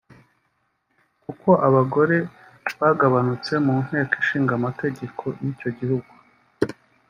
[1.23, 2.17] kuko abagore
[2.81, 6.11] bagabanutse mu Nteko Ishinga Amategeko y’icyo gihugu